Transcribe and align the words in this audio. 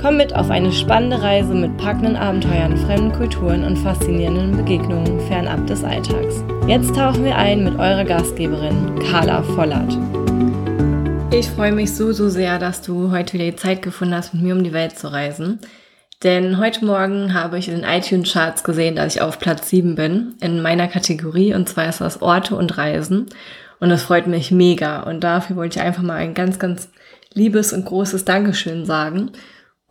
Komm 0.00 0.16
mit 0.16 0.34
auf 0.34 0.48
eine 0.48 0.72
spannende 0.72 1.20
Reise 1.20 1.52
mit 1.52 1.76
packenden 1.76 2.16
Abenteuern, 2.16 2.74
fremden 2.78 3.12
Kulturen 3.12 3.64
und 3.64 3.76
faszinierenden 3.76 4.56
Begegnungen 4.56 5.20
fernab 5.28 5.66
des 5.66 5.84
Alltags. 5.84 6.42
Jetzt 6.66 6.94
tauchen 6.94 7.22
wir 7.22 7.36
ein 7.36 7.64
mit 7.64 7.74
eurer 7.74 8.06
Gastgeberin 8.06 8.98
Carla 9.10 9.42
Vollert. 9.42 9.98
Ich 11.34 11.50
freue 11.50 11.72
mich 11.72 11.94
so, 11.94 12.12
so 12.12 12.30
sehr, 12.30 12.58
dass 12.58 12.80
du 12.80 13.10
heute 13.10 13.34
wieder 13.34 13.44
die 13.44 13.56
Zeit 13.56 13.82
gefunden 13.82 14.14
hast, 14.14 14.32
mit 14.32 14.42
mir 14.42 14.54
um 14.54 14.64
die 14.64 14.72
Welt 14.72 14.98
zu 14.98 15.12
reisen. 15.12 15.58
Denn 16.22 16.56
heute 16.56 16.86
Morgen 16.86 17.34
habe 17.34 17.58
ich 17.58 17.68
in 17.68 17.74
den 17.74 17.84
iTunes-Charts 17.84 18.64
gesehen, 18.64 18.96
dass 18.96 19.16
ich 19.16 19.20
auf 19.20 19.38
Platz 19.38 19.68
7 19.68 19.96
bin 19.96 20.34
in 20.40 20.62
meiner 20.62 20.88
Kategorie 20.88 21.52
und 21.52 21.68
zwar 21.68 21.90
ist 21.90 22.00
das 22.00 22.22
Orte 22.22 22.56
und 22.56 22.78
Reisen. 22.78 23.26
Und 23.80 23.90
das 23.90 24.04
freut 24.04 24.28
mich 24.28 24.50
mega. 24.50 25.02
Und 25.02 25.20
dafür 25.20 25.56
wollte 25.56 25.78
ich 25.78 25.84
einfach 25.84 26.02
mal 26.02 26.16
ein 26.16 26.32
ganz, 26.32 26.58
ganz 26.58 26.88
liebes 27.34 27.74
und 27.74 27.84
großes 27.84 28.24
Dankeschön 28.24 28.86
sagen. 28.86 29.32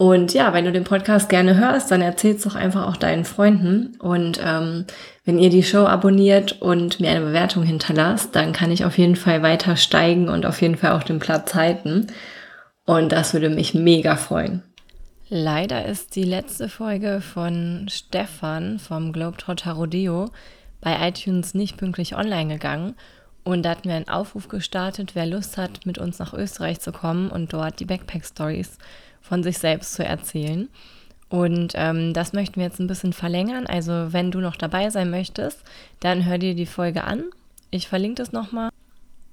Und 0.01 0.33
ja, 0.33 0.53
wenn 0.53 0.63
du 0.63 0.71
den 0.71 0.85
Podcast 0.85 1.27
gerne 1.27 1.57
hörst, 1.57 1.91
dann 1.91 2.01
erzähl's 2.01 2.43
doch 2.43 2.55
einfach 2.55 2.87
auch 2.87 2.95
deinen 2.95 3.25
Freunden. 3.25 3.97
Und 3.99 4.39
ähm, 4.41 4.85
wenn 5.25 5.37
ihr 5.37 5.49
die 5.49 5.61
Show 5.61 5.85
abonniert 5.85 6.61
und 6.61 7.01
mir 7.01 7.09
eine 7.09 7.25
Bewertung 7.25 7.63
hinterlasst, 7.63 8.33
dann 8.33 8.53
kann 8.53 8.71
ich 8.71 8.85
auf 8.85 8.97
jeden 8.97 9.17
Fall 9.17 9.43
weiter 9.43 9.75
steigen 9.75 10.29
und 10.29 10.45
auf 10.45 10.61
jeden 10.61 10.77
Fall 10.77 10.93
auch 10.93 11.03
den 11.03 11.19
Platz 11.19 11.53
halten. 11.53 12.07
Und 12.85 13.11
das 13.11 13.33
würde 13.33 13.49
mich 13.49 13.73
mega 13.73 14.15
freuen. 14.15 14.63
Leider 15.27 15.83
ist 15.83 16.15
die 16.15 16.23
letzte 16.23 16.69
Folge 16.69 17.19
von 17.19 17.87
Stefan 17.89 18.79
vom 18.79 19.11
Globetrotter 19.11 19.73
Rodeo 19.73 20.29
bei 20.79 21.09
iTunes 21.09 21.53
nicht 21.53 21.75
pünktlich 21.75 22.15
online 22.15 22.53
gegangen. 22.53 22.95
Und 23.43 23.63
da 23.63 23.71
hatten 23.71 23.89
wir 23.89 23.95
einen 23.95 24.07
Aufruf 24.07 24.47
gestartet, 24.47 25.11
wer 25.13 25.25
Lust 25.25 25.57
hat, 25.57 25.85
mit 25.85 25.97
uns 25.97 26.19
nach 26.19 26.33
Österreich 26.33 26.79
zu 26.79 26.93
kommen 26.93 27.29
und 27.29 27.51
dort 27.51 27.81
die 27.81 27.85
Backpack 27.85 28.25
Stories 28.25 28.77
von 29.21 29.43
sich 29.43 29.57
selbst 29.57 29.93
zu 29.93 30.03
erzählen. 30.03 30.69
Und 31.29 31.73
ähm, 31.75 32.13
das 32.13 32.33
möchten 32.33 32.55
wir 32.57 32.63
jetzt 32.63 32.79
ein 32.79 32.87
bisschen 32.87 33.13
verlängern. 33.13 33.67
Also 33.67 34.11
wenn 34.11 34.31
du 34.31 34.39
noch 34.39 34.55
dabei 34.55 34.89
sein 34.89 35.11
möchtest, 35.11 35.63
dann 35.99 36.25
hör 36.25 36.37
dir 36.37 36.55
die 36.55 36.65
Folge 36.65 37.03
an. 37.03 37.23
Ich 37.69 37.87
verlinke 37.87 38.15
das 38.15 38.31
nochmal. 38.31 38.69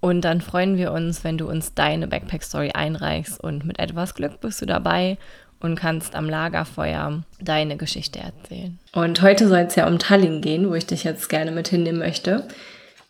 Und 0.00 0.20
dann 0.20 0.42
freuen 0.42 0.76
wir 0.76 0.92
uns, 0.92 1.24
wenn 1.24 1.38
du 1.38 1.48
uns 1.48 1.74
deine 1.74 2.06
Backpack-Story 2.06 2.72
einreichst. 2.74 3.40
Und 3.42 3.64
mit 3.64 3.78
etwas 3.78 4.14
Glück 4.14 4.40
bist 4.40 4.60
du 4.60 4.66
dabei 4.66 5.16
und 5.60 5.74
kannst 5.74 6.14
am 6.14 6.28
Lagerfeuer 6.28 7.22
deine 7.40 7.76
Geschichte 7.76 8.18
erzählen. 8.18 8.78
Und 8.92 9.22
heute 9.22 9.48
soll 9.48 9.60
es 9.60 9.74
ja 9.74 9.86
um 9.86 9.98
Tallinn 9.98 10.42
gehen, 10.42 10.68
wo 10.68 10.74
ich 10.74 10.86
dich 10.86 11.04
jetzt 11.04 11.28
gerne 11.28 11.50
mit 11.50 11.68
hinnehmen 11.68 11.98
möchte. 11.98 12.46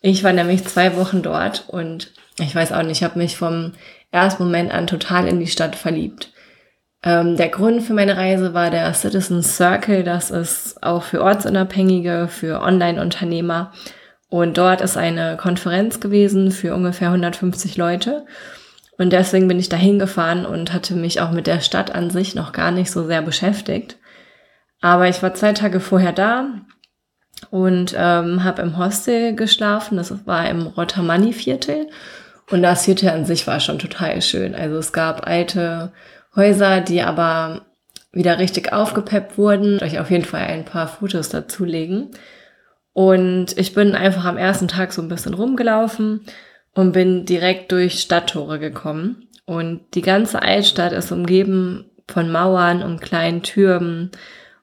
Ich 0.01 0.23
war 0.23 0.31
nämlich 0.31 0.63
zwei 0.65 0.95
Wochen 0.95 1.21
dort 1.21 1.65
und 1.67 2.13
ich 2.39 2.55
weiß 2.55 2.71
auch 2.71 2.83
nicht, 2.83 2.97
ich 2.97 3.03
habe 3.03 3.19
mich 3.19 3.35
vom 3.35 3.73
ersten 4.11 4.43
Moment 4.43 4.71
an 4.71 4.87
total 4.87 5.27
in 5.27 5.39
die 5.39 5.47
Stadt 5.47 5.75
verliebt. 5.75 6.31
Ähm, 7.07 7.37
der 7.37 7.47
Grund 7.47 7.83
für 7.83 7.93
meine 7.93 8.17
Reise 8.17 8.53
war 8.53 8.69
der 8.69 8.93
Citizen 8.93 9.41
Circle. 9.41 10.03
Das 10.03 10.29
ist 10.29 10.83
auch 10.83 11.03
für 11.03 11.23
Ortsunabhängige, 11.23 12.27
für 12.27 12.61
Online-Unternehmer. 12.61 13.71
Und 14.27 14.57
dort 14.57 14.81
ist 14.81 14.97
eine 14.97 15.37
Konferenz 15.37 16.01
gewesen 16.01 16.51
für 16.51 16.75
ungefähr 16.75 17.07
150 17.07 17.77
Leute. 17.77 18.25
Und 18.97 19.13
deswegen 19.13 19.47
bin 19.47 19.57
ich 19.57 19.69
da 19.69 19.77
hingefahren 19.77 20.45
und 20.45 20.73
hatte 20.73 20.95
mich 20.95 21.21
auch 21.21 21.31
mit 21.31 21.47
der 21.47 21.61
Stadt 21.61 21.95
an 21.95 22.09
sich 22.09 22.35
noch 22.35 22.51
gar 22.51 22.71
nicht 22.71 22.91
so 22.91 23.05
sehr 23.05 23.21
beschäftigt. 23.21 23.95
Aber 24.81 25.07
ich 25.07 25.23
war 25.23 25.33
zwei 25.33 25.53
Tage 25.53 25.79
vorher 25.79 26.11
da 26.11 26.47
und 27.51 27.95
ähm, 27.97 28.43
habe 28.43 28.63
im 28.63 28.77
Hostel 28.77 29.33
geschlafen. 29.33 29.95
Das 29.95 30.27
war 30.27 30.49
im 30.49 30.67
Rotamani-Viertel. 30.67 31.87
Und 32.51 32.63
das 32.63 32.83
Viertel 32.83 33.09
an 33.09 33.23
sich 33.23 33.47
war 33.47 33.61
schon 33.61 33.79
total 33.79 34.21
schön. 34.21 34.55
Also 34.55 34.77
es 34.77 34.91
gab 34.91 35.25
alte 35.25 35.93
Häuser, 36.37 36.79
die 36.79 37.01
aber 37.01 37.65
wieder 38.13 38.39
richtig 38.39 38.71
aufgepeppt 38.71 39.37
wurden. 39.37 39.81
Euch 39.83 39.99
auf 39.99 40.09
jeden 40.09 40.23
Fall 40.23 40.45
ein 40.45 40.63
paar 40.63 40.87
Fotos 40.87 41.27
dazulegen. 41.27 42.11
Und 42.93 43.57
ich 43.57 43.73
bin 43.73 43.93
einfach 43.93 44.23
am 44.23 44.37
ersten 44.37 44.69
Tag 44.69 44.93
so 44.93 45.01
ein 45.01 45.09
bisschen 45.09 45.33
rumgelaufen 45.33 46.21
und 46.73 46.93
bin 46.93 47.25
direkt 47.25 47.71
durch 47.71 47.99
Stadttore 47.99 48.59
gekommen. 48.59 49.27
Und 49.45 49.81
die 49.93 50.01
ganze 50.01 50.41
Altstadt 50.41 50.93
ist 50.93 51.11
umgeben 51.11 51.91
von 52.07 52.31
Mauern 52.31 52.81
und 52.83 53.01
kleinen 53.01 53.43
Türmen 53.43 54.11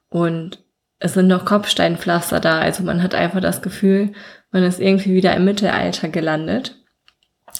und 0.08 0.64
es 0.98 1.14
sind 1.14 1.26
noch 1.26 1.44
Kopfsteinpflaster 1.44 2.41
da. 2.41 2.60
Also 2.60 2.82
man 2.82 3.02
hat 3.02 3.14
einfach 3.14 3.41
das 3.41 3.62
Gefühl, 3.62 4.12
man 4.50 4.62
ist 4.62 4.80
irgendwie 4.80 5.14
wieder 5.14 5.34
im 5.36 5.44
Mittelalter 5.44 6.08
gelandet. 6.08 6.76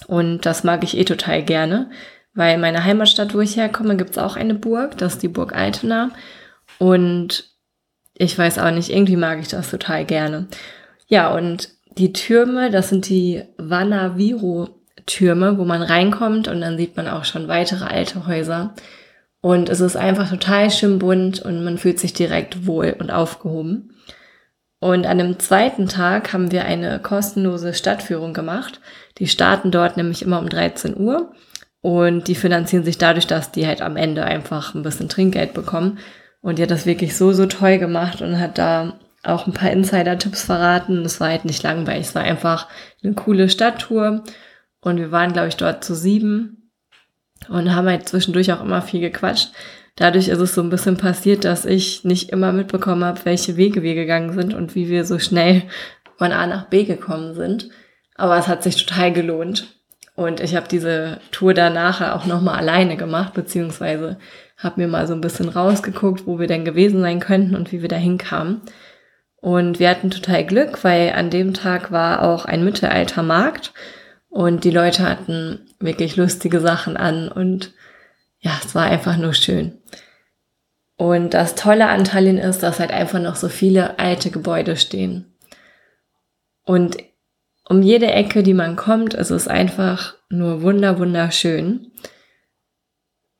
Und 0.06 0.46
das 0.46 0.64
mag 0.64 0.82
ich 0.82 0.96
eh 0.96 1.04
total 1.04 1.42
gerne. 1.42 1.91
Weil 2.34 2.55
in 2.55 2.61
meiner 2.61 2.84
Heimatstadt, 2.84 3.34
wo 3.34 3.41
ich 3.41 3.56
herkomme, 3.56 3.97
gibt 3.97 4.11
es 4.11 4.19
auch 4.19 4.37
eine 4.37 4.55
Burg, 4.55 4.99
das 4.99 5.15
ist 5.15 5.22
die 5.22 5.28
Burg 5.28 5.55
Altena. 5.55 6.11
Und 6.78 7.45
ich 8.15 8.37
weiß 8.37 8.59
auch 8.59 8.71
nicht, 8.71 8.91
irgendwie 8.91 9.17
mag 9.17 9.41
ich 9.41 9.49
das 9.49 9.71
total 9.71 10.05
gerne. 10.05 10.49
Ja, 11.06 11.33
und 11.33 11.71
die 11.97 12.12
Türme, 12.12 12.71
das 12.71 12.89
sind 12.89 13.09
die 13.09 13.44
Vanaviro-Türme, 13.59 15.59
wo 15.59 15.65
man 15.65 15.83
reinkommt 15.83 16.49
und 16.49 16.61
dann 16.61 16.77
sieht 16.77 16.97
man 16.97 17.09
auch 17.09 17.25
schon 17.25 17.49
weitere 17.49 17.84
alte 17.84 18.27
Häuser. 18.27 18.75
Und 19.41 19.69
es 19.69 19.81
ist 19.81 19.97
einfach 19.97 20.31
total 20.31 20.71
schön 20.71 20.99
bunt 20.99 21.41
und 21.41 21.65
man 21.65 21.78
fühlt 21.78 22.00
sich 22.00 22.15
direkt 22.15 22.67
wohl 22.67 22.97
und 22.99 23.11
aufgehoben. 23.11 23.91
Und 24.81 25.06
an 25.06 25.19
dem 25.19 25.39
zweiten 25.39 25.89
Tag 25.89 26.33
haben 26.33 26.50
wir 26.50 26.65
eine 26.65 26.99
kostenlose 26.99 27.75
Stadtführung 27.75 28.34
gemacht. 28.34 28.81
Die 29.19 29.28
starten 29.28 29.71
dort 29.71 29.97
nämlich 29.97 30.23
immer 30.23 30.39
um 30.39 30.49
13 30.49 30.97
Uhr. 30.97 31.33
Und 31.84 32.28
die 32.28 32.34
finanzieren 32.34 32.83
sich 32.83 32.97
dadurch, 32.97 33.27
dass 33.27 33.53
die 33.53 33.67
halt 33.67 33.83
am 33.83 33.99
Ende 33.99 34.25
einfach 34.25 34.75
ein 34.75 34.83
bisschen 34.83 35.11
Trinkgeld 35.11 35.53
bekommen. 35.53 35.99
Und 36.41 36.56
die 36.56 36.62
hat 36.62 36.71
das 36.71 36.87
wirklich 36.87 37.15
so, 37.15 37.34
so 37.34 37.45
toll 37.45 37.77
gemacht 37.77 38.22
und 38.22 38.41
hat 38.41 38.56
da 38.56 38.99
auch 39.22 39.47
ein 39.47 39.53
paar 39.53 39.71
Insider-Tipps 39.71 40.44
verraten. 40.44 41.05
Es 41.05 41.21
war 41.21 41.28
halt 41.28 41.44
nicht 41.44 41.62
langweilig. 41.62 42.06
Es 42.06 42.15
war 42.15 42.23
einfach 42.23 42.69
eine 43.03 43.12
coole 43.12 43.50
Stadttour. 43.50 44.25
Und 44.81 44.97
wir 44.97 45.12
waren, 45.12 45.34
glaube 45.34 45.49
ich, 45.49 45.59
dort 45.59 45.84
zu 45.84 45.94
sieben 45.94 46.71
und 47.50 47.75
haben 47.75 47.87
halt 47.87 48.09
zwischendurch 48.09 48.50
auch 48.55 48.62
immer 48.62 48.81
viel 48.81 49.00
gequatscht. 49.00 49.53
Dadurch 49.97 50.28
ist 50.28 50.41
es 50.41 50.55
so 50.55 50.62
ein 50.62 50.71
bisschen 50.71 50.97
passiert, 50.97 51.44
dass 51.44 51.67
ich 51.67 52.03
nicht 52.03 52.31
immer 52.31 52.53
mitbekommen 52.53 53.05
habe, 53.05 53.21
welche 53.25 53.59
Wege 53.59 53.83
wir 53.83 53.94
gegangen 53.94 54.33
sind 54.33 54.55
und 54.55 54.75
wie 54.75 54.89
wir 54.89 55.05
so 55.05 55.19
schnell 55.19 55.65
von 56.17 56.33
A 56.33 56.47
nach 56.47 56.71
B 56.71 56.84
gekommen 56.84 57.34
sind. 57.34 57.69
Aber 58.15 58.39
es 58.39 58.49
hat 58.49 58.62
sich 58.62 58.87
total 58.87 59.12
gelohnt. 59.12 59.84
Und 60.16 60.41
ich 60.41 60.54
habe 60.54 60.69
diese 60.69 61.19
Tour 61.32 61.54
danach 61.54 62.00
auch 62.14 62.26
nochmal 62.26 62.58
alleine 62.58 62.97
gemacht, 62.97 63.34
beziehungsweise 63.34 64.19
habe 64.56 64.80
mir 64.80 64.88
mal 64.88 65.06
so 65.06 65.14
ein 65.14 65.20
bisschen 65.20 65.48
rausgeguckt, 65.48 66.26
wo 66.26 66.38
wir 66.38 66.47
denn 66.47 66.64
gewesen 66.64 67.00
sein 67.00 67.19
könnten 67.19 67.56
und 67.56 67.72
wie 67.72 67.82
wir 67.82 67.88
da 67.88 67.97
hinkamen. 67.97 68.62
Und 69.36 69.78
wir 69.78 69.91
hatten 69.91 70.10
total 70.10 70.44
Glück, 70.44 70.84
weil 70.84 71.12
an 71.12 71.30
dem 71.30 71.52
Tag 71.52 71.91
war 71.91 72.22
auch 72.22 72.44
ein 72.44 72.64
Mittelaltermarkt 72.64 73.75
und 74.28 74.64
die 74.64 74.70
Leute 74.70 75.08
hatten 75.08 75.66
wirklich 75.80 76.16
lustige 76.16 76.60
Sachen 76.60 76.96
an 76.96 77.28
und 77.28 77.72
ja, 78.38 78.52
es 78.64 78.75
war 78.75 78.84
einfach 78.84 79.16
nur 79.16 79.34
schön. 79.34 79.81
Und 80.96 81.34
das 81.34 81.56
Tolle 81.56 81.88
an 81.88 82.05
Tallinn 82.05 82.38
ist, 82.38 82.62
dass 82.62 82.78
halt 82.78 82.93
einfach 82.93 83.20
noch 83.20 83.37
so 83.37 83.49
viele 83.49 83.99
alte 83.99 84.31
Gebäude 84.31 84.76
stehen. 84.76 85.34
Und 86.64 86.96
um 87.69 87.82
jede 87.82 88.06
Ecke, 88.06 88.43
die 88.43 88.55
man 88.55 88.76
kommt, 88.76 89.14
ist 89.14 89.31
es 89.31 89.49
einfach 89.49 90.14
nur 90.28 90.62
wunder, 90.62 90.99
wunderschön. 90.99 91.93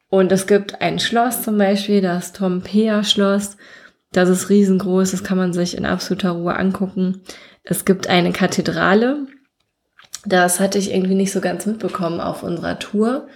Und 0.09 0.33
es 0.33 0.47
gibt 0.47 0.81
ein 0.81 0.99
Schloss 0.99 1.43
zum 1.43 1.59
Beispiel, 1.59 2.01
das 2.01 2.33
Tompea 2.33 3.05
Schloss. 3.05 3.57
Das 4.13 4.29
ist 4.29 4.49
riesengroß, 4.49 5.11
das 5.11 5.25
kann 5.25 5.37
man 5.37 5.53
sich 5.53 5.77
in 5.77 5.85
absoluter 5.85 6.31
Ruhe 6.31 6.57
angucken. 6.57 7.23
Es 7.65 7.85
gibt 7.85 8.07
eine 8.07 8.33
Kathedrale. 8.33 9.27
Das 10.25 10.61
hatte 10.61 10.79
ich 10.79 10.95
irgendwie 10.95 11.17
nicht 11.17 11.33
so 11.33 11.41
ganz 11.41 11.67
mitbekommen 11.67 12.21
auf 12.21 12.43
unserer 12.43 12.79
Tour. 12.79 13.27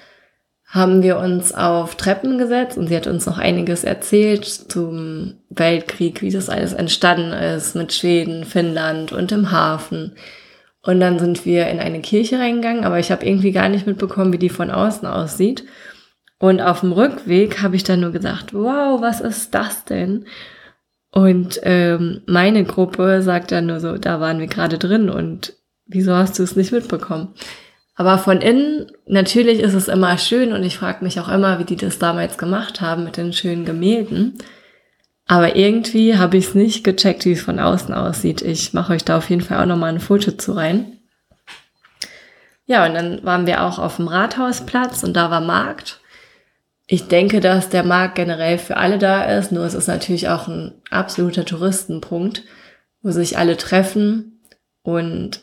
Haben 0.65 1.03
wir 1.03 1.19
uns 1.19 1.53
auf 1.53 1.97
Treppen 1.97 2.39
gesetzt 2.39 2.79
und 2.79 2.89
sie 2.89 2.97
hat 2.97 3.07
uns 3.07 3.27
noch 3.27 3.39
einiges 3.39 3.85
erzählt 3.85 4.45
zum 4.45 5.35
Weltkrieg, 5.51 6.23
wie 6.23 6.31
das 6.31 6.49
alles 6.49 6.75
entstanden 6.75 7.33
ist 7.33 7.75
mit 7.75 7.93
Schweden, 7.93 8.45
Finnland 8.45 9.13
und 9.13 9.31
dem 9.31 9.51
Hafen. 9.51 10.15
Und 10.89 11.01
dann 11.01 11.19
sind 11.19 11.45
wir 11.45 11.67
in 11.67 11.81
eine 11.81 12.01
Kirche 12.01 12.39
reingegangen, 12.39 12.87
aber 12.87 12.99
ich 12.99 13.11
habe 13.11 13.27
irgendwie 13.27 13.53
gar 13.53 13.69
nicht 13.69 13.87
mitbekommen, 13.87 14.33
wie 14.33 14.39
die 14.39 14.49
von 14.49 14.71
außen 14.71 15.07
aussieht. 15.07 15.65
Und 16.39 16.63
auf 16.63 16.81
dem 16.81 16.93
Rückweg 16.93 17.63
habe 17.63 17.77
ich 17.77 17.85
dann 17.85 18.01
nur 18.01 18.11
gesagt, 18.11 18.55
wow, 18.55 18.99
was 19.03 19.21
ist 19.21 19.55
das 19.55 19.85
denn? 19.85 20.25
Und 21.13 21.61
ähm, 21.65 22.23
meine 22.25 22.65
Gruppe 22.65 23.21
sagt 23.21 23.53
dann 23.53 23.67
nur 23.67 23.81
so, 23.81 23.99
da 23.99 24.19
waren 24.21 24.39
wir 24.41 24.47
gerade 24.47 24.79
drin 24.79 25.11
und 25.11 25.53
wieso 25.85 26.15
hast 26.15 26.39
du 26.39 26.43
es 26.43 26.57
nicht 26.57 26.73
mitbekommen? 26.73 27.35
Aber 27.95 28.17
von 28.17 28.41
innen, 28.41 28.91
natürlich 29.05 29.61
ist 29.61 29.75
es 29.75 29.89
immer 29.89 30.17
schön 30.17 30.55
und 30.55 30.63
ich 30.63 30.79
frage 30.79 31.05
mich 31.05 31.21
auch 31.21 31.29
immer, 31.29 31.59
wie 31.59 31.65
die 31.65 31.77
das 31.77 31.99
damals 31.99 32.39
gemacht 32.39 32.81
haben 32.81 33.05
mit 33.05 33.19
den 33.19 33.35
schönen 33.35 33.67
Gemälden. 33.67 34.39
Aber 35.29 35.57
irgendwie 35.57 36.17
habe 36.17 36.39
ich 36.39 36.49
es 36.49 36.55
nicht 36.55 36.83
gecheckt, 36.83 37.27
wie 37.27 37.33
es 37.33 37.43
von 37.43 37.61
außen 37.61 37.93
aussieht. 37.93 38.41
Ich 38.41 38.73
mache 38.73 38.95
euch 38.95 39.05
da 39.05 39.19
auf 39.19 39.29
jeden 39.29 39.43
Fall 39.43 39.61
auch 39.61 39.67
nochmal 39.67 39.93
ein 39.93 40.01
Foto 40.01 40.33
zu 40.33 40.53
rein. 40.53 40.99
Ja, 42.65 42.87
und 42.87 42.95
dann 42.95 43.25
waren 43.25 43.47
wir 43.47 43.63
auch 43.63 43.79
auf 43.79 43.97
dem 43.97 44.09
Rathausplatz 44.09 45.03
und 45.03 45.15
da 45.15 45.31
war 45.31 45.41
Markt. 45.41 46.01
Ich 46.87 47.09
denke, 47.09 47.41
dass 47.41 47.69
der 47.69 47.83
Markt 47.83 48.15
generell 48.15 48.57
für 48.57 48.79
alle 48.79 48.99
da 48.99 49.25
ist, 49.25 49.53
nur 49.53 49.65
es 49.65 49.75
ist 49.75 49.87
natürlich 49.87 50.31
auch 50.31 50.49
ein 50.49 50.73
absoluter 50.91 51.45
Touristenpunkt, 51.45 52.45
wo 53.03 53.11
sich 53.11 53.37
alle 53.37 53.59
treffen 53.59 54.41
und 54.83 55.41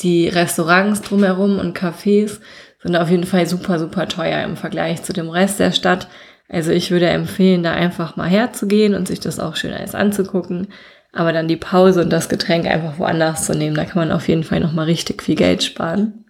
die 0.00 0.28
Restaurants 0.28 1.02
drumherum 1.02 1.58
und 1.58 1.78
Cafés 1.78 2.40
sind 2.82 2.96
auf 2.96 3.10
jeden 3.10 3.24
Fall 3.24 3.46
super, 3.46 3.78
super 3.78 4.08
teuer 4.08 4.42
im 4.44 4.56
Vergleich 4.56 5.02
zu 5.02 5.12
dem 5.12 5.28
Rest 5.28 5.60
der 5.60 5.72
Stadt. 5.72 6.08
Also 6.48 6.70
ich 6.70 6.90
würde 6.90 7.08
empfehlen, 7.08 7.62
da 7.62 7.72
einfach 7.72 8.16
mal 8.16 8.28
herzugehen 8.28 8.94
und 8.94 9.08
sich 9.08 9.20
das 9.20 9.40
auch 9.40 9.56
schön 9.56 9.72
alles 9.72 9.94
anzugucken, 9.94 10.68
aber 11.12 11.32
dann 11.32 11.48
die 11.48 11.56
Pause 11.56 12.02
und 12.02 12.10
das 12.10 12.28
Getränk 12.28 12.66
einfach 12.66 12.98
woanders 12.98 13.46
zu 13.46 13.54
nehmen. 13.54 13.74
Da 13.74 13.84
kann 13.84 14.08
man 14.08 14.12
auf 14.12 14.28
jeden 14.28 14.44
Fall 14.44 14.60
nochmal 14.60 14.84
richtig 14.84 15.22
viel 15.22 15.34
Geld 15.34 15.62
sparen. 15.62 16.24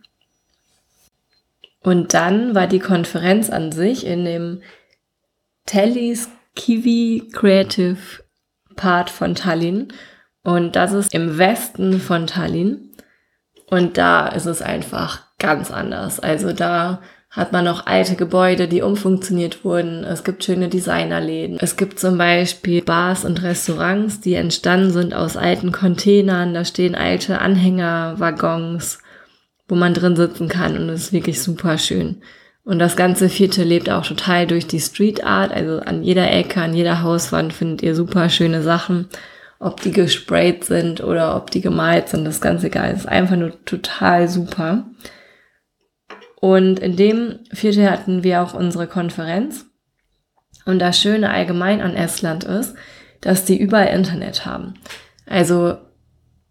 Und 1.82 2.14
dann 2.14 2.54
war 2.54 2.66
die 2.66 2.78
Konferenz 2.78 3.50
an 3.50 3.72
sich 3.72 4.06
in 4.06 4.24
dem 4.24 4.62
Tellys 5.66 6.28
Kiwi 6.54 7.28
Creative 7.32 7.98
Part 8.74 9.10
von 9.10 9.34
Tallinn. 9.34 9.92
Und 10.42 10.76
das 10.76 10.92
ist 10.92 11.14
im 11.14 11.38
Westen 11.38 12.00
von 12.00 12.26
Tallinn. 12.26 12.92
Und 13.68 13.98
da 13.98 14.28
ist 14.28 14.46
es 14.46 14.62
einfach 14.62 15.24
ganz 15.38 15.70
anders. 15.70 16.20
Also 16.20 16.52
da 16.52 17.02
hat 17.36 17.52
man 17.52 17.64
noch 17.64 17.86
alte 17.86 18.16
Gebäude, 18.16 18.66
die 18.66 18.82
umfunktioniert 18.82 19.64
wurden. 19.64 20.04
Es 20.04 20.24
gibt 20.24 20.42
schöne 20.42 20.68
Designerläden. 20.68 21.58
Es 21.60 21.76
gibt 21.76 22.00
zum 22.00 22.16
Beispiel 22.16 22.82
Bars 22.82 23.24
und 23.24 23.42
Restaurants, 23.42 24.20
die 24.20 24.34
entstanden 24.34 24.90
sind 24.90 25.14
aus 25.14 25.36
alten 25.36 25.70
Containern. 25.70 26.54
Da 26.54 26.64
stehen 26.64 26.94
alte 26.94 27.40
Anhängerwaggons 27.40 29.00
wo 29.68 29.74
man 29.74 29.94
drin 29.94 30.16
sitzen 30.16 30.48
kann 30.48 30.76
und 30.76 30.88
es 30.88 31.04
ist 31.04 31.12
wirklich 31.12 31.42
super 31.42 31.78
schön. 31.78 32.16
Und 32.64 32.78
das 32.78 32.96
ganze 32.96 33.28
Vierte 33.28 33.62
lebt 33.62 33.90
auch 33.90 34.04
total 34.04 34.46
durch 34.46 34.66
die 34.66 34.80
Street 34.80 35.24
Art, 35.24 35.52
also 35.52 35.78
an 35.80 36.02
jeder 36.02 36.30
Ecke, 36.30 36.60
an 36.60 36.74
jeder 36.74 37.02
Hauswand 37.02 37.52
findet 37.52 37.82
ihr 37.82 37.94
super 37.94 38.28
schöne 38.28 38.62
Sachen. 38.62 39.08
Ob 39.58 39.80
die 39.80 39.92
gesprayt 39.92 40.64
sind 40.64 41.02
oder 41.02 41.36
ob 41.36 41.50
die 41.50 41.60
gemalt 41.60 42.08
sind, 42.08 42.24
das 42.24 42.36
ist 42.36 42.40
ganz 42.42 42.62
egal. 42.62 42.92
Es 42.92 43.00
ist 43.00 43.08
einfach 43.08 43.36
nur 43.36 43.52
total 43.64 44.28
super. 44.28 44.84
Und 46.40 46.78
in 46.78 46.96
dem 46.96 47.40
Viertel 47.52 47.90
hatten 47.90 48.22
wir 48.22 48.42
auch 48.42 48.54
unsere 48.54 48.86
Konferenz. 48.86 49.66
Und 50.64 50.78
das 50.78 51.00
Schöne 51.00 51.30
allgemein 51.30 51.80
an 51.80 51.94
Estland 51.94 52.44
ist, 52.44 52.74
dass 53.20 53.44
die 53.44 53.58
überall 53.58 53.88
Internet 53.88 54.44
haben. 54.44 54.74
Also 55.26 55.78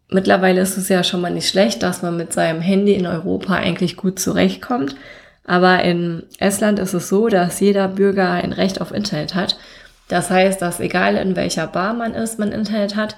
mittlerweile 0.10 0.62
ist 0.62 0.78
es 0.78 0.90
ja 0.90 1.04
schon 1.04 1.22
mal 1.22 1.32
nicht 1.32 1.50
schlecht, 1.50 1.84
dass 1.84 2.02
man 2.02 2.18
mit 2.18 2.34
seinem 2.34 2.62
Handy 2.62 2.94
in 2.94 3.08
Europa 3.08 3.54
eigentlich 3.54 3.98
gut 3.98 4.20
zurechtkommt. 4.20 4.96
Aber 5.44 5.84
in 5.84 6.24
Estland 6.40 6.80
ist 6.80 6.94
es 6.94 7.08
so, 7.08 7.28
dass 7.28 7.60
jeder 7.60 7.88
Bürger 7.88 8.32
ein 8.32 8.52
Recht 8.52 8.82
auf 8.82 8.92
Internet 8.92 9.36
hat. 9.36 9.58
Das 10.08 10.30
heißt, 10.30 10.62
dass 10.62 10.80
egal 10.80 11.16
in 11.16 11.36
welcher 11.36 11.68
Bar 11.68 11.94
man 11.94 12.14
ist, 12.14 12.40
man 12.40 12.52
Internet 12.52 12.96
hat 12.96 13.18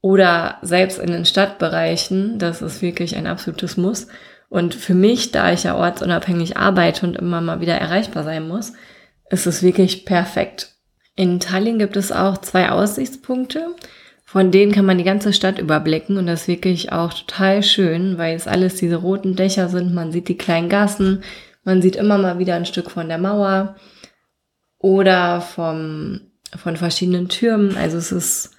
oder 0.00 0.58
selbst 0.62 0.98
in 0.98 1.10
den 1.10 1.24
Stadtbereichen, 1.24 2.38
das 2.38 2.60
ist 2.60 2.82
wirklich 2.82 3.16
ein 3.16 3.26
absolutes 3.26 3.76
Muss. 3.76 4.06
Und 4.54 4.76
für 4.76 4.94
mich, 4.94 5.32
da 5.32 5.52
ich 5.52 5.64
ja 5.64 5.74
ortsunabhängig 5.74 6.56
arbeite 6.56 7.04
und 7.04 7.16
immer 7.16 7.40
mal 7.40 7.60
wieder 7.60 7.74
erreichbar 7.74 8.22
sein 8.22 8.46
muss, 8.46 8.72
ist 9.28 9.46
es 9.46 9.64
wirklich 9.64 10.04
perfekt. 10.04 10.76
In 11.16 11.40
Tallinn 11.40 11.80
gibt 11.80 11.96
es 11.96 12.12
auch 12.12 12.38
zwei 12.38 12.70
Aussichtspunkte. 12.70 13.74
Von 14.24 14.52
denen 14.52 14.70
kann 14.70 14.86
man 14.86 14.96
die 14.96 15.02
ganze 15.02 15.32
Stadt 15.32 15.58
überblicken 15.58 16.18
und 16.18 16.28
das 16.28 16.42
ist 16.42 16.46
wirklich 16.48 16.92
auch 16.92 17.12
total 17.12 17.64
schön, 17.64 18.16
weil 18.16 18.36
es 18.36 18.46
alles 18.46 18.76
diese 18.76 18.94
roten 18.94 19.34
Dächer 19.34 19.68
sind. 19.68 19.92
Man 19.92 20.12
sieht 20.12 20.28
die 20.28 20.38
kleinen 20.38 20.68
Gassen, 20.68 21.24
man 21.64 21.82
sieht 21.82 21.96
immer 21.96 22.16
mal 22.16 22.38
wieder 22.38 22.54
ein 22.54 22.64
Stück 22.64 22.92
von 22.92 23.08
der 23.08 23.18
Mauer 23.18 23.74
oder 24.78 25.40
vom, 25.40 26.20
von 26.56 26.76
verschiedenen 26.76 27.28
Türmen. 27.28 27.76
Also 27.76 27.98
es 27.98 28.12
ist 28.12 28.52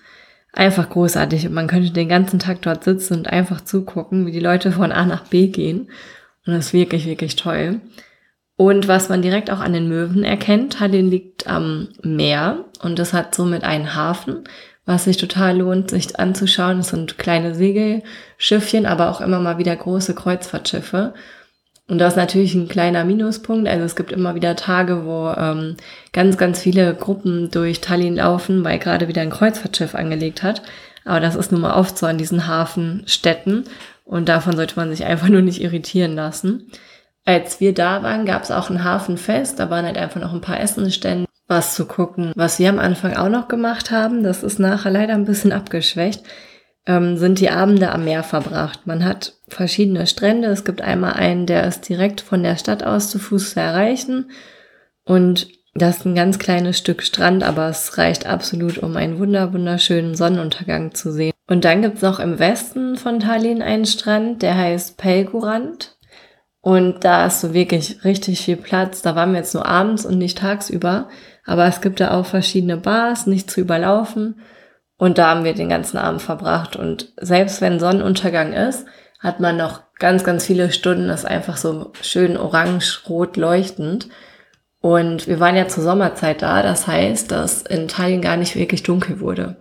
einfach 0.56 0.90
großartig 0.90 1.48
und 1.48 1.54
man 1.54 1.68
könnte 1.68 1.92
den 1.92 2.10
ganzen 2.10 2.40
Tag 2.40 2.62
dort 2.62 2.84
sitzen 2.84 3.16
und 3.16 3.28
einfach 3.28 3.62
zugucken, 3.62 4.26
wie 4.26 4.32
die 4.32 4.40
Leute 4.40 4.72
von 4.72 4.92
A 4.92 5.06
nach 5.06 5.28
B 5.28 5.48
gehen. 5.48 5.90
Und 6.46 6.54
das 6.54 6.68
ist 6.68 6.74
wirklich, 6.74 7.06
wirklich 7.06 7.36
toll. 7.36 7.82
Und 8.58 8.88
was 8.88 9.10
man 9.10 9.22
direkt 9.22 9.52
auch 9.52 9.60
an 9.60 9.74
den 9.74 9.90
Möwen 9.90 10.24
erkennt, 10.24 10.74
Tallinn 10.74 11.10
liegt 11.10 11.48
am 11.48 11.90
Meer 12.04 12.66
und 12.82 12.98
es 13.00 13.14
hat 13.14 13.36
somit 13.36 13.64
einen 13.64 13.96
Hafen 13.96 14.44
was 14.86 15.06
sich 15.06 15.18
total 15.18 15.58
lohnt, 15.58 15.90
sich 15.90 16.18
anzuschauen. 16.20 16.78
Das 16.78 16.90
sind 16.90 17.18
kleine 17.18 17.56
Segelschiffchen, 17.56 18.86
aber 18.86 19.10
auch 19.10 19.22
immer 19.22 19.40
mal 19.40 19.58
wieder 19.58 19.76
große 19.76 20.14
Kreuzfahrtschiffe. 20.14 21.14
Und 21.88 22.00
das 22.00 22.14
ist 22.14 22.18
natürlich 22.18 22.56
ein 22.56 22.68
kleiner 22.68 23.06
Minuspunkt. 23.06 23.68
Also 23.68 23.86
es 23.86 23.96
gibt 23.96 24.12
immer 24.12 24.34
wieder 24.34 24.56
Tage, 24.56 25.06
wo 25.06 25.30
ähm, 25.38 25.78
ganz, 26.14 26.38
ganz 26.38 26.60
viele 26.60 26.96
Gruppen 26.96 27.52
durch 27.52 27.82
Tallinn 27.82 28.16
laufen, 28.16 28.64
weil 28.64 28.80
gerade 28.80 29.08
wieder 29.08 29.22
ein 29.22 29.30
Kreuzfahrtschiff 29.30 29.94
angelegt 29.94 30.42
hat. 30.42 30.64
Aber 31.04 31.20
das 31.20 31.36
ist 31.36 31.52
nun 31.52 31.62
mal 31.62 31.76
oft 31.76 31.98
so 31.98 32.08
an 32.08 32.18
diesen 32.18 32.48
Hafenstädten. 32.48 33.66
Und 34.04 34.30
davon 34.30 34.56
sollte 34.56 34.78
man 34.78 34.90
sich 34.90 35.06
einfach 35.06 35.30
nur 35.30 35.42
nicht 35.42 35.62
irritieren 35.62 36.16
lassen. 36.16 36.72
Als 37.24 37.60
wir 37.60 37.74
da 37.74 38.04
waren, 38.04 38.26
gab 38.26 38.44
es 38.44 38.52
auch 38.52 38.70
ein 38.70 38.84
Hafenfest. 38.84 39.60
Da 39.60 39.70
waren 39.70 39.86
halt 39.86 39.98
einfach 39.98 40.22
noch 40.22 40.34
ein 40.34 40.42
paar 40.42 40.60
Essensstände 40.60 41.26
was 41.48 41.76
zu 41.76 41.86
gucken. 41.86 42.32
Was 42.36 42.60
wir 42.60 42.70
am 42.70 42.80
Anfang 42.80 43.16
auch 43.16 43.30
noch 43.30 43.48
gemacht 43.48 43.92
haben, 43.92 44.24
das 44.24 44.44
ist 44.44 44.60
nachher 44.60 44.92
leider 44.92 45.14
ein 45.14 45.26
bisschen 45.26 45.52
abgeschwächt, 45.52 46.24
ähm, 46.86 47.18
sind 47.18 47.40
die 47.40 47.50
Abende 47.50 47.92
am 47.92 48.06
Meer 48.06 48.24
verbracht. 48.24 48.86
Man 48.86 49.04
hat 49.04 49.34
verschiedene 49.48 50.08
Strände. 50.08 50.48
Es 50.50 50.66
gibt 50.66 50.82
einmal 50.82 51.14
einen, 51.14 51.46
der 51.46 51.66
ist 51.68 51.88
direkt 51.90 52.22
von 52.22 52.44
der 52.44 52.58
Stadt 52.58 52.84
aus 52.84 53.10
zu 53.10 53.20
Fuß 53.20 53.54
zu 53.54 53.60
erreichen. 53.60 54.32
Und 55.04 55.48
das 55.74 55.98
ist 55.98 56.06
ein 56.06 56.16
ganz 56.16 56.40
kleines 56.40 56.78
Stück 56.78 57.04
Strand, 57.04 57.44
aber 57.44 57.68
es 57.68 57.98
reicht 57.98 58.26
absolut, 58.26 58.78
um 58.78 58.96
einen 58.96 59.20
wunder 59.20 59.52
wunderschönen 59.54 60.16
Sonnenuntergang 60.16 60.94
zu 60.94 61.12
sehen. 61.12 61.34
Und 61.48 61.66
dann 61.66 61.82
gibt's 61.82 62.02
noch 62.02 62.20
im 62.20 62.40
Westen 62.40 62.96
von 62.96 63.20
Tallinn 63.20 63.62
einen 63.62 63.86
Strand, 63.86 64.42
der 64.42 64.58
heißt 64.58 64.98
Pelgurant. 64.98 65.98
Und 66.62 67.04
da 67.04 67.28
ist 67.28 67.42
so 67.42 67.54
wirklich 67.54 68.04
richtig 68.04 68.42
viel 68.42 68.56
Platz. 68.56 69.02
Da 69.02 69.16
waren 69.16 69.34
wir 69.34 69.40
jetzt 69.40 69.54
nur 69.54 69.68
abends 69.68 70.06
und 70.06 70.18
nicht 70.18 70.40
tagsüber. 70.40 71.10
Aber 71.46 71.66
es 71.66 71.82
gibt 71.82 72.00
da 72.00 72.12
auch 72.12 72.26
verschiedene 72.26 72.78
Bars, 72.78 73.28
nicht 73.28 73.52
zu 73.52 73.62
überlaufen. 73.62 74.40
Und 74.98 75.18
da 75.18 75.30
haben 75.30 75.44
wir 75.44 75.54
den 75.54 75.70
ganzen 75.70 75.98
Abend 75.98 76.22
verbracht. 76.22 76.76
Und 76.76 77.12
selbst 77.20 77.62
wenn 77.62 77.80
Sonnenuntergang 77.80 78.54
ist, 78.54 78.86
hat 79.20 79.40
man 79.40 79.58
noch 79.58 79.82
ganz, 80.00 80.24
ganz 80.24 80.46
viele 80.46 80.72
Stunden, 80.72 81.10
ist 81.10 81.26
einfach 81.26 81.58
so 81.58 81.92
schön 82.02 82.38
orange-rot 82.38 83.38
leuchtend. 83.38 84.08
Und 84.80 85.28
wir 85.28 85.40
waren 85.40 85.56
ja 85.56 85.68
zur 85.68 85.84
Sommerzeit 85.84 86.42
da, 86.42 86.62
das 86.62 86.86
heißt, 86.86 87.32
dass 87.32 87.64
in 87.64 87.88
Tallinn 87.88 88.22
gar 88.22 88.38
nicht 88.38 88.56
wirklich 88.56 88.84
dunkel 88.84 89.20
wurde. 89.20 89.58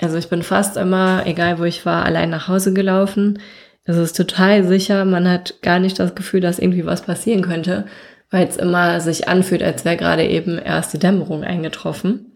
Also 0.00 0.16
ich 0.16 0.28
bin 0.28 0.42
fast 0.42 0.76
immer, 0.76 1.26
egal 1.26 1.58
wo 1.58 1.64
ich 1.64 1.84
war, 1.84 2.04
allein 2.04 2.30
nach 2.30 2.48
Hause 2.48 2.72
gelaufen. 2.72 3.40
Es 3.84 3.96
ist 3.96 4.16
total 4.16 4.64
sicher, 4.64 5.04
man 5.04 5.28
hat 5.28 5.60
gar 5.60 5.78
nicht 5.78 5.98
das 5.98 6.14
Gefühl, 6.14 6.40
dass 6.40 6.58
irgendwie 6.58 6.86
was 6.86 7.02
passieren 7.02 7.42
könnte 7.42 7.86
weil 8.34 8.48
es 8.48 8.56
immer 8.56 9.00
sich 9.00 9.28
anfühlt, 9.28 9.62
als 9.62 9.84
wäre 9.84 9.96
gerade 9.96 10.26
eben 10.26 10.58
erst 10.58 10.92
die 10.92 10.98
Dämmerung 10.98 11.44
eingetroffen. 11.44 12.32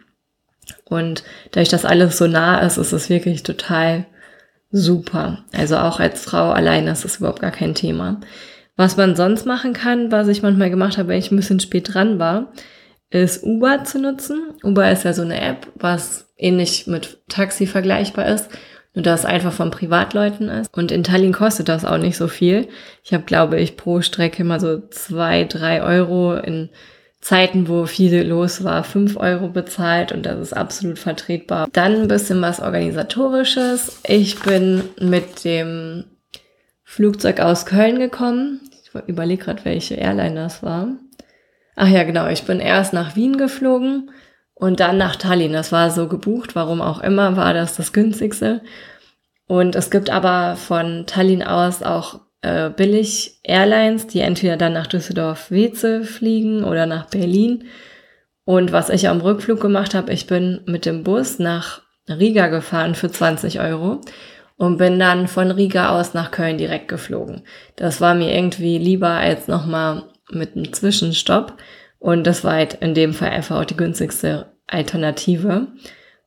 Und 0.84 1.24
dadurch, 1.50 1.68
dass 1.68 1.84
alles 1.84 2.18
so 2.18 2.26
nah 2.26 2.60
ist, 2.60 2.76
ist 2.76 2.92
es 2.92 3.08
wirklich 3.08 3.42
total 3.42 4.06
super. 4.70 5.44
Also 5.52 5.76
auch 5.76 6.00
als 6.00 6.24
Frau 6.24 6.50
alleine 6.50 6.90
ist 6.90 7.04
es 7.04 7.18
überhaupt 7.18 7.40
gar 7.40 7.50
kein 7.50 7.74
Thema. 7.74 8.20
Was 8.76 8.96
man 8.96 9.16
sonst 9.16 9.46
machen 9.46 9.72
kann, 9.72 10.12
was 10.12 10.28
ich 10.28 10.42
manchmal 10.42 10.70
gemacht 10.70 10.98
habe, 10.98 11.08
wenn 11.08 11.18
ich 11.18 11.30
ein 11.30 11.36
bisschen 11.36 11.60
spät 11.60 11.94
dran 11.94 12.18
war, 12.18 12.52
ist 13.10 13.42
Uber 13.42 13.84
zu 13.84 13.98
nutzen. 13.98 14.54
Uber 14.62 14.90
ist 14.90 15.04
ja 15.04 15.12
so 15.12 15.22
eine 15.22 15.40
App, 15.40 15.66
was 15.74 16.28
ähnlich 16.36 16.86
mit 16.86 17.18
Taxi 17.28 17.66
vergleichbar 17.66 18.26
ist 18.26 18.50
nur 18.98 19.04
dass 19.04 19.20
es 19.20 19.26
einfach 19.26 19.52
von 19.52 19.70
Privatleuten 19.70 20.48
ist. 20.48 20.76
Und 20.76 20.90
in 20.90 21.04
Tallinn 21.04 21.32
kostet 21.32 21.68
das 21.68 21.84
auch 21.84 21.98
nicht 21.98 22.16
so 22.16 22.26
viel. 22.26 22.66
Ich 23.04 23.12
habe, 23.12 23.22
glaube 23.22 23.60
ich, 23.60 23.76
pro 23.76 24.00
Strecke 24.00 24.42
mal 24.42 24.58
so 24.58 24.80
zwei, 24.90 25.44
drei 25.44 25.82
Euro 25.82 26.34
in 26.34 26.70
Zeiten, 27.20 27.68
wo 27.68 27.86
viel 27.86 28.22
los 28.22 28.62
war, 28.62 28.84
fünf 28.84 29.16
Euro 29.16 29.48
bezahlt 29.48 30.12
und 30.12 30.24
das 30.24 30.38
ist 30.38 30.52
absolut 30.52 30.98
vertretbar. 30.98 31.68
Dann 31.72 32.02
ein 32.02 32.08
bisschen 32.08 32.40
was 32.40 32.60
Organisatorisches. 32.60 34.00
Ich 34.06 34.38
bin 34.40 34.84
mit 35.00 35.44
dem 35.44 36.04
Flugzeug 36.84 37.40
aus 37.40 37.66
Köln 37.66 37.98
gekommen. 37.98 38.60
Ich 38.82 38.94
überlege 39.08 39.44
gerade, 39.44 39.64
welche 39.64 39.96
Airline 39.96 40.36
das 40.36 40.62
war. 40.62 40.88
Ach 41.76 41.88
ja, 41.88 42.04
genau. 42.04 42.28
Ich 42.28 42.44
bin 42.44 42.60
erst 42.60 42.92
nach 42.92 43.14
Wien 43.14 43.36
geflogen 43.36 44.10
Und 44.54 44.80
dann 44.80 44.96
nach 44.96 45.16
Tallinn. 45.16 45.52
Das 45.52 45.70
war 45.70 45.90
so 45.90 46.08
gebucht, 46.08 46.56
warum 46.56 46.80
auch 46.80 47.00
immer, 47.00 47.36
war 47.36 47.54
das 47.54 47.76
das 47.76 47.92
günstigste. 47.92 48.62
Und 49.46 49.76
es 49.76 49.90
gibt 49.90 50.10
aber 50.10 50.56
von 50.56 51.04
Tallinn 51.06 51.42
aus 51.42 51.82
auch 51.82 52.20
äh, 52.42 52.70
billig 52.70 53.40
Airlines, 53.42 54.06
die 54.06 54.20
entweder 54.20 54.56
dann 54.56 54.72
nach 54.72 54.86
Düsseldorf-Weze 54.86 56.04
fliegen 56.04 56.64
oder 56.64 56.86
nach 56.86 57.06
Berlin. 57.06 57.64
Und 58.44 58.72
was 58.72 58.88
ich 58.88 59.08
am 59.08 59.20
Rückflug 59.20 59.60
gemacht 59.60 59.94
habe, 59.94 60.12
ich 60.12 60.26
bin 60.26 60.62
mit 60.66 60.86
dem 60.86 61.04
Bus 61.04 61.38
nach 61.38 61.82
Riga 62.08 62.46
gefahren 62.46 62.94
für 62.94 63.10
20 63.10 63.60
Euro 63.60 64.00
und 64.56 64.78
bin 64.78 64.98
dann 64.98 65.28
von 65.28 65.50
Riga 65.50 65.90
aus 65.90 66.14
nach 66.14 66.30
Köln 66.30 66.58
direkt 66.58 66.88
geflogen. 66.88 67.42
Das 67.76 68.00
war 68.00 68.14
mir 68.14 68.34
irgendwie 68.34 68.78
lieber 68.78 69.10
als 69.10 69.48
nochmal 69.48 70.04
mit 70.30 70.56
einem 70.56 70.72
Zwischenstopp. 70.72 71.54
Und 71.98 72.26
das 72.26 72.44
war 72.44 72.54
halt 72.54 72.74
in 72.74 72.94
dem 72.94 73.12
Fall 73.12 73.30
einfach 73.30 73.60
auch 73.60 73.64
die 73.64 73.76
günstigste 73.76 74.52
Alternative. 74.66 75.68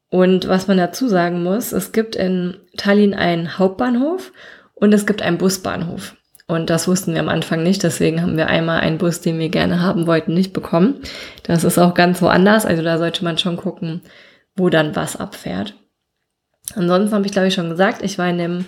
Und 0.10 0.48
was 0.48 0.68
man 0.68 0.78
dazu 0.78 1.08
sagen 1.08 1.44
muss, 1.44 1.72
es 1.72 1.92
gibt 1.94 2.16
in 2.16 2.58
Tallinn 2.76 3.14
einen 3.14 3.58
Hauptbahnhof 3.58 4.34
und 4.82 4.94
es 4.94 5.06
gibt 5.06 5.22
einen 5.22 5.38
Busbahnhof. 5.38 6.16
Und 6.48 6.70
das 6.70 6.90
wussten 6.90 7.14
wir 7.14 7.22
am 7.22 7.30
Anfang 7.30 7.64
nicht, 7.64 7.82
deswegen 7.84 8.22
haben 8.22 8.36
wir 8.36 8.48
einmal 8.48 8.82
einen 8.82 8.98
Bus, 8.98 9.22
den 9.22 9.40
wir 9.40 9.48
gerne 9.48 9.82
haben 9.82 10.06
wollten, 10.06 10.34
nicht 10.34 10.52
bekommen. 10.52 10.96
Das 11.44 11.64
ist 11.64 11.78
auch 11.78 11.94
ganz 11.94 12.22
woanders, 12.22 12.66
also 12.66 12.84
da 12.84 12.98
sollte 12.98 13.24
man 13.24 13.38
schon 13.38 13.56
gucken, 13.56 14.02
wo 14.58 14.70
dann 14.70 14.94
was 14.94 15.16
abfährt. 15.16 15.76
Ansonsten 16.76 17.16
habe 17.16 17.26
ich, 17.26 17.32
glaube 17.32 17.48
ich, 17.48 17.54
schon 17.54 17.70
gesagt, 17.70 18.02
ich 18.02 18.18
war 18.18 18.30
in 18.30 18.38
dem 18.38 18.66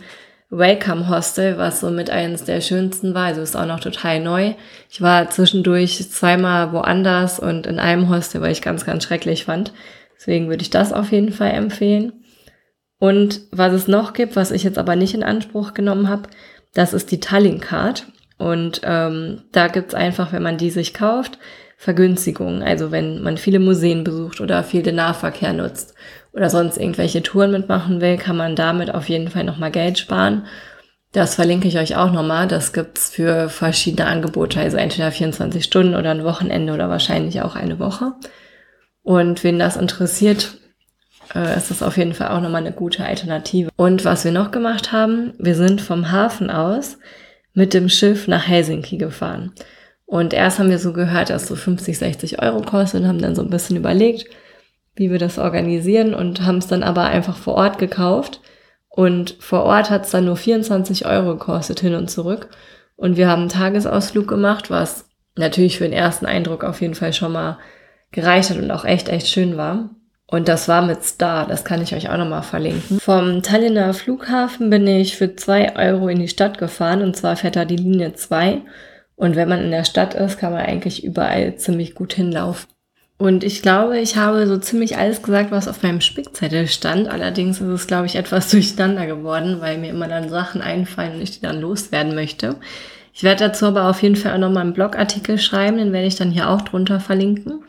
Welcome 0.50 1.10
Hostel, 1.10 1.58
was 1.58 1.80
so 1.80 1.90
mit 1.90 2.10
eines 2.10 2.44
der 2.44 2.62
schönsten 2.62 3.14
war. 3.16 3.28
Also 3.28 3.42
ist 3.42 3.56
auch 3.56 3.66
noch 3.66 3.80
total 3.80 4.20
neu. 4.20 4.54
Ich 4.90 5.02
war 5.02 5.30
zwischendurch 5.30 6.10
zweimal 6.12 6.72
woanders 6.72 7.40
und 7.40 7.66
in 7.66 7.80
einem 7.80 8.10
Hostel, 8.10 8.42
weil 8.42 8.52
ich 8.52 8.62
ganz, 8.62 8.86
ganz 8.86 9.04
schrecklich 9.04 9.46
fand. 9.46 9.74
Deswegen 10.16 10.50
würde 10.50 10.62
ich 10.62 10.70
das 10.70 10.94
auf 10.94 11.12
jeden 11.12 11.34
Fall 11.34 11.52
empfehlen. 11.52 12.23
Und 13.04 13.42
was 13.52 13.74
es 13.74 13.90
noch 13.90 14.14
gibt, 14.14 14.38
was 14.38 14.50
ich 14.50 14.64
jetzt 14.64 14.78
aber 14.78 14.96
nicht 14.96 15.14
in 15.14 15.24
Anspruch 15.24 15.74
genommen 15.74 16.08
habe, 16.08 16.30
das 16.74 16.94
ist 16.94 17.12
die 17.12 17.20
Tallinn 17.20 17.60
Card. 17.60 18.06
Und 18.38 18.80
ähm, 18.86 19.42
da 19.52 19.68
gibt's 19.68 19.94
einfach, 19.94 20.32
wenn 20.32 20.42
man 20.42 20.58
die 20.58 20.70
sich 20.70 20.94
kauft, 20.94 21.38
Vergünstigungen. 21.76 22.64
Also 22.64 22.92
wenn 22.92 23.22
man 23.22 23.36
viele 23.36 23.60
Museen 23.60 24.06
besucht 24.06 24.40
oder 24.40 24.64
viel 24.64 24.84
den 24.84 24.96
Nahverkehr 24.96 25.52
nutzt 25.52 25.96
oder 26.32 26.50
sonst 26.50 26.78
irgendwelche 26.78 27.22
Touren 27.22 27.52
mitmachen 27.52 28.00
will, 28.00 28.16
kann 28.16 28.38
man 28.38 28.56
damit 28.56 28.96
auf 28.96 29.10
jeden 29.10 29.28
Fall 29.28 29.44
nochmal 29.44 29.72
Geld 29.72 30.00
sparen. 30.00 30.46
Das 31.12 31.36
verlinke 31.36 31.68
ich 31.68 31.80
euch 31.80 31.98
auch 31.98 32.14
nochmal. 32.14 32.48
Das 32.48 32.72
gibt's 32.72 33.10
für 33.10 33.50
verschiedene 33.50 34.08
Angebote, 34.08 34.62
also 34.62 34.78
entweder 34.78 35.12
24 35.12 35.62
Stunden 35.62 35.96
oder 35.96 36.12
ein 36.12 36.24
Wochenende 36.24 36.72
oder 36.72 36.88
wahrscheinlich 36.88 37.42
auch 37.42 37.58
eine 37.58 37.80
Woche. 37.80 38.14
Und 39.02 39.44
wen 39.44 39.60
das 39.60 39.76
interessiert, 39.76 40.58
äh, 41.36 41.58
ist 41.58 41.72
das 41.72 41.84
auf 41.84 41.98
jeden 41.98 42.14
Fall 42.14 42.30
auch 42.30 42.42
nochmal 42.42 42.62
eine 42.62 42.74
gute 42.74 43.06
Alternative. 43.06 43.70
Und 43.76 44.06
was 44.06 44.26
wir 44.26 44.32
noch 44.32 44.52
gemacht 44.52 44.92
haben, 44.92 45.34
wir 45.38 45.56
sind 45.56 45.82
vom 45.82 46.12
Hafen 46.12 46.50
aus 46.50 46.98
mit 47.54 47.74
dem 47.74 47.90
Schiff 47.90 48.28
nach 48.28 48.48
Helsinki 48.48 48.98
gefahren. 48.98 49.54
Und 50.06 50.34
erst 50.34 50.60
haben 50.60 50.70
wir 50.70 50.80
so 50.80 50.94
gehört, 50.94 51.30
dass 51.30 51.48
so 51.48 51.56
50, 51.56 51.98
60 51.98 52.42
Euro 52.42 52.62
kostet 52.62 53.02
und 53.02 53.08
haben 53.08 53.22
dann 53.22 53.36
so 53.36 53.42
ein 53.42 53.50
bisschen 53.50 53.78
überlegt, 53.78 54.26
wie 54.96 55.12
wir 55.12 55.18
das 55.18 55.40
organisieren 55.40 56.14
und 56.14 56.46
haben 56.46 56.58
es 56.58 56.68
dann 56.68 56.84
aber 56.84 57.06
einfach 57.06 57.38
vor 57.38 57.56
Ort 57.56 57.80
gekauft. 57.80 58.42
Und 58.90 59.38
vor 59.40 59.64
Ort 59.64 59.90
hat 59.90 60.06
es 60.06 60.12
dann 60.12 60.26
nur 60.26 60.38
24 60.38 61.08
Euro 61.08 61.38
gekostet 61.38 61.80
hin 61.80 61.96
und 61.96 62.12
zurück. 62.12 62.50
Und 62.96 63.18
wir 63.18 63.28
haben 63.28 63.42
einen 63.42 63.50
Tagesausflug 63.50 64.28
gemacht, 64.28 64.70
was 64.70 65.10
natürlich 65.36 65.80
für 65.80 65.86
den 65.86 65.94
ersten 65.94 66.28
Eindruck 66.28 66.64
auf 66.64 66.82
jeden 66.82 66.94
Fall 66.94 67.12
schon 67.12 67.32
mal 67.32 67.58
gereicht 68.12 68.52
hat 68.52 68.58
und 68.58 68.70
auch 68.70 68.86
echt, 68.86 69.10
echt 69.10 69.28
schön 69.28 69.58
war. 69.58 69.90
Und 70.34 70.48
das 70.48 70.68
war 70.68 70.82
mit 70.82 71.04
Star, 71.04 71.46
das 71.46 71.64
kann 71.64 71.84
ich 71.84 71.94
euch 71.94 72.10
auch 72.10 72.18
nochmal 72.18 72.42
verlinken. 72.42 73.00
Vom 73.00 73.44
Tallinner 73.44 73.94
Flughafen 73.94 74.72
bin 74.72 74.88
ich 74.88 75.16
für 75.16 75.36
zwei 75.36 75.76
Euro 75.76 76.08
in 76.08 76.18
die 76.18 76.28
Stadt 76.28 76.58
gefahren 76.58 77.04
und 77.04 77.16
zwar 77.16 77.36
fährt 77.36 77.56
da 77.56 77.66
die 77.66 77.76
Linie 77.76 78.16
2. 78.16 78.62
Und 79.16 79.36
wenn 79.36 79.48
man 79.48 79.62
in 79.62 79.70
der 79.70 79.84
Stadt 79.84 80.16
ist, 80.16 80.40
kann 80.40 80.52
man 80.52 80.66
eigentlich 80.66 81.04
überall 81.04 81.58
ziemlich 81.58 81.94
gut 81.94 82.14
hinlaufen. 82.14 82.68
Und 83.20 83.44
ich 83.44 83.62
glaube, 83.62 84.00
ich 84.00 84.18
habe 84.18 84.48
so 84.48 84.58
ziemlich 84.58 84.98
alles 84.98 85.22
gesagt, 85.22 85.52
was 85.52 85.68
auf 85.68 85.84
meinem 85.84 86.02
Spickzettel 86.02 86.66
stand. 86.66 87.10
Allerdings 87.10 87.62
ist 87.62 87.68
es, 87.68 87.86
glaube 87.86 88.08
ich, 88.08 88.16
etwas 88.16 88.50
durcheinander 88.50 89.06
geworden, 89.06 89.58
weil 89.60 89.78
mir 89.78 89.92
immer 89.92 90.08
dann 90.08 90.30
Sachen 90.30 90.62
einfallen 90.62 91.14
und 91.14 91.22
ich 91.22 91.30
die 91.30 91.42
dann 91.42 91.62
loswerden 91.62 92.16
möchte. 92.16 92.56
Ich 93.14 93.22
werde 93.22 93.46
dazu 93.46 93.68
aber 93.68 93.88
auf 93.88 94.02
jeden 94.02 94.16
Fall 94.16 94.34
auch 94.34 94.40
nochmal 94.40 94.64
einen 94.64 94.74
Blogartikel 94.74 95.38
schreiben, 95.38 95.78
den 95.78 95.94
werde 95.94 96.08
ich 96.08 96.16
dann 96.16 96.32
hier 96.32 96.50
auch 96.50 96.64
drunter 96.64 97.00
verlinken. 97.00 97.64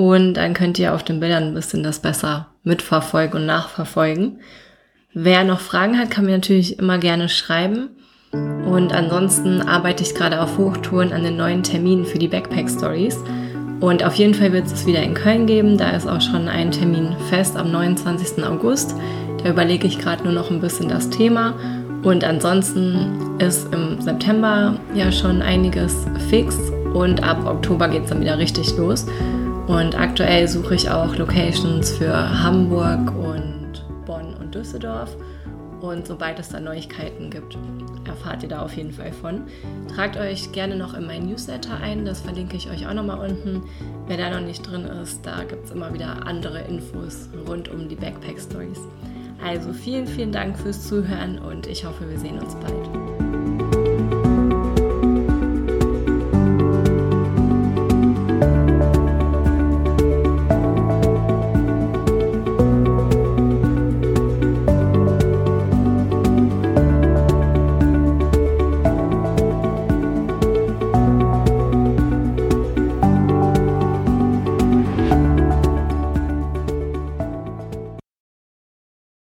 Und 0.00 0.32
dann 0.32 0.54
könnt 0.54 0.78
ihr 0.78 0.94
auf 0.94 1.02
den 1.02 1.20
Bildern 1.20 1.48
ein 1.48 1.52
bisschen 1.52 1.82
das 1.82 1.98
besser 1.98 2.46
mitverfolgen 2.64 3.38
und 3.38 3.44
nachverfolgen. 3.44 4.38
Wer 5.12 5.44
noch 5.44 5.60
Fragen 5.60 5.98
hat, 5.98 6.10
kann 6.10 6.24
mir 6.24 6.30
natürlich 6.30 6.78
immer 6.78 6.96
gerne 6.96 7.28
schreiben. 7.28 7.90
Und 8.32 8.94
ansonsten 8.94 9.60
arbeite 9.60 10.02
ich 10.02 10.14
gerade 10.14 10.40
auf 10.40 10.56
Hochtouren 10.56 11.12
an 11.12 11.22
den 11.22 11.36
neuen 11.36 11.62
Terminen 11.62 12.06
für 12.06 12.18
die 12.18 12.28
Backpack 12.28 12.70
Stories. 12.70 13.18
Und 13.80 14.02
auf 14.02 14.14
jeden 14.14 14.32
Fall 14.32 14.54
wird 14.54 14.64
es 14.64 14.86
wieder 14.86 15.02
in 15.02 15.12
Köln 15.12 15.44
geben. 15.44 15.76
Da 15.76 15.90
ist 15.90 16.08
auch 16.08 16.22
schon 16.22 16.48
ein 16.48 16.70
Termin 16.70 17.14
fest 17.28 17.58
am 17.58 17.70
29. 17.70 18.42
August. 18.42 18.94
Da 19.42 19.50
überlege 19.50 19.86
ich 19.86 19.98
gerade 19.98 20.24
nur 20.24 20.32
noch 20.32 20.50
ein 20.50 20.62
bisschen 20.62 20.88
das 20.88 21.10
Thema. 21.10 21.52
Und 22.04 22.24
ansonsten 22.24 23.38
ist 23.38 23.70
im 23.74 24.00
September 24.00 24.80
ja 24.94 25.12
schon 25.12 25.42
einiges 25.42 26.06
fix. 26.30 26.58
Und 26.94 27.22
ab 27.22 27.44
Oktober 27.44 27.86
geht 27.88 28.04
es 28.04 28.08
dann 28.08 28.22
wieder 28.22 28.38
richtig 28.38 28.74
los. 28.78 29.04
Und 29.70 29.96
aktuell 29.96 30.48
suche 30.48 30.74
ich 30.74 30.90
auch 30.90 31.14
Locations 31.14 31.92
für 31.92 32.42
Hamburg 32.42 33.14
und 33.14 33.84
Bonn 34.04 34.34
und 34.34 34.52
Düsseldorf. 34.52 35.16
Und 35.80 36.08
sobald 36.08 36.40
es 36.40 36.48
da 36.48 36.58
Neuigkeiten 36.58 37.30
gibt, 37.30 37.56
erfahrt 38.04 38.42
ihr 38.42 38.48
da 38.48 38.62
auf 38.62 38.74
jeden 38.74 38.90
Fall 38.90 39.12
von. 39.12 39.42
Tragt 39.94 40.16
euch 40.16 40.50
gerne 40.50 40.74
noch 40.74 40.94
in 40.94 41.06
mein 41.06 41.24
Newsletter 41.26 41.76
ein, 41.80 42.04
das 42.04 42.20
verlinke 42.20 42.56
ich 42.56 42.68
euch 42.68 42.84
auch 42.88 42.94
nochmal 42.94 43.30
unten. 43.30 43.62
Wer 44.08 44.16
da 44.16 44.30
noch 44.30 44.44
nicht 44.44 44.68
drin 44.68 44.86
ist, 44.86 45.24
da 45.24 45.44
gibt 45.44 45.66
es 45.66 45.70
immer 45.70 45.94
wieder 45.94 46.26
andere 46.26 46.62
Infos 46.62 47.28
rund 47.48 47.68
um 47.68 47.88
die 47.88 47.94
Backpack 47.94 48.40
Stories. 48.40 48.80
Also 49.42 49.72
vielen, 49.72 50.08
vielen 50.08 50.32
Dank 50.32 50.58
fürs 50.58 50.88
Zuhören 50.88 51.38
und 51.38 51.68
ich 51.68 51.84
hoffe, 51.84 52.10
wir 52.10 52.18
sehen 52.18 52.40
uns 52.40 52.56
bald. 52.56 53.59